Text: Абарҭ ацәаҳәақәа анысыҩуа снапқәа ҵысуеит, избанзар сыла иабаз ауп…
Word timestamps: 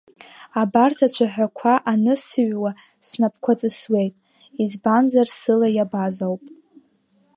Абарҭ 0.61 0.99
ацәаҳәақәа 1.07 1.73
анысыҩуа 1.91 2.71
снапқәа 3.07 3.53
ҵысуеит, 3.59 4.13
избанзар 4.63 5.27
сыла 5.39 5.67
иабаз 5.71 6.17
ауп… 6.25 6.43